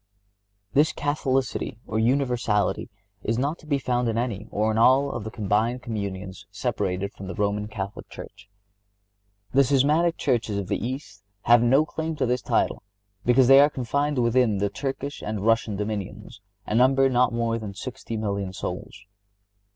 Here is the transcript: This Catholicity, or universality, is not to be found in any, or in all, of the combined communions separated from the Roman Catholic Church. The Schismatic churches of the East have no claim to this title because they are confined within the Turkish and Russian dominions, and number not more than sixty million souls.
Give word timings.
This 0.73 0.93
Catholicity, 0.93 1.77
or 1.85 1.99
universality, 1.99 2.89
is 3.21 3.37
not 3.37 3.59
to 3.59 3.67
be 3.67 3.77
found 3.77 4.09
in 4.09 4.17
any, 4.17 4.47
or 4.49 4.71
in 4.71 4.79
all, 4.79 5.11
of 5.11 5.23
the 5.23 5.29
combined 5.29 5.83
communions 5.83 6.47
separated 6.49 7.13
from 7.13 7.27
the 7.27 7.35
Roman 7.35 7.67
Catholic 7.67 8.09
Church. 8.09 8.49
The 9.53 9.63
Schismatic 9.63 10.17
churches 10.17 10.57
of 10.57 10.69
the 10.69 10.83
East 10.83 11.23
have 11.43 11.61
no 11.61 11.85
claim 11.85 12.15
to 12.15 12.25
this 12.25 12.41
title 12.41 12.81
because 13.25 13.47
they 13.47 13.59
are 13.59 13.69
confined 13.69 14.17
within 14.17 14.57
the 14.57 14.69
Turkish 14.69 15.21
and 15.21 15.41
Russian 15.45 15.75
dominions, 15.75 16.41
and 16.65 16.79
number 16.79 17.07
not 17.07 17.31
more 17.31 17.59
than 17.59 17.75
sixty 17.75 18.17
million 18.17 18.53
souls. 18.53 19.05